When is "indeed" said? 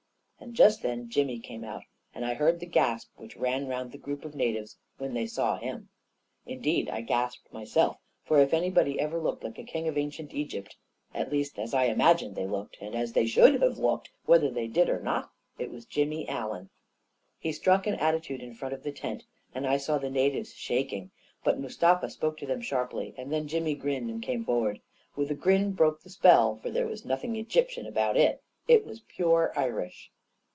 6.47-6.89